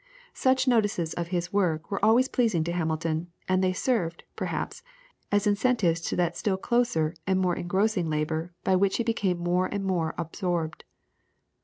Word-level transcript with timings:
Such 0.33 0.67
notices 0.67 1.13
of 1.13 1.27
his 1.27 1.53
work 1.53 1.91
were 1.91 2.03
always 2.03 2.27
pleasing 2.27 2.63
to 2.63 2.71
Hamilton, 2.71 3.27
and 3.47 3.63
they 3.63 3.71
served, 3.71 4.23
perhaps, 4.35 4.81
as 5.31 5.45
incentives 5.45 6.01
to 6.01 6.15
that 6.15 6.35
still 6.35 6.57
closer 6.57 7.13
and 7.27 7.39
more 7.39 7.55
engrossing 7.55 8.09
labour 8.09 8.51
by 8.63 8.75
which 8.75 8.97
he 8.97 9.03
became 9.03 9.37
more 9.37 9.67
and 9.67 9.83
more 9.85 10.15
absorbed. 10.17 10.85